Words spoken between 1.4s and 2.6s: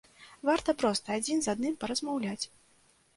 з адным паразмаўляць.